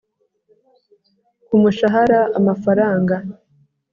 Ku 1.47 1.55
mushahara 1.61 2.19
amafaranga 2.39 3.15